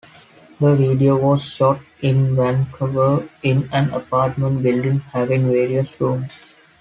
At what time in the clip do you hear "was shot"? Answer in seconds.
1.21-1.79